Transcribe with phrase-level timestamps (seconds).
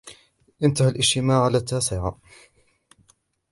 [0.63, 2.21] انتهى الاجتماع على التاسعة.